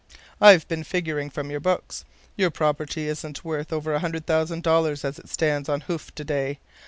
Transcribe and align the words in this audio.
I've 0.41 0.67
been 0.67 0.83
figuring 0.83 1.29
from 1.29 1.51
your 1.51 1.59
books. 1.59 2.05
Your 2.35 2.49
property 2.49 3.07
isn't 3.07 3.45
worth 3.45 3.71
over 3.71 3.93
a 3.93 3.99
hundred 3.99 4.25
thousand 4.25 4.63
dollars 4.63 5.05
as 5.05 5.19
it 5.19 5.29
stands 5.29 5.69
on 5.69 5.81
hoof 5.81 6.11
today. 6.15 6.57